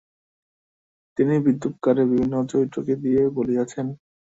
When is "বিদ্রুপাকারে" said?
1.45-2.03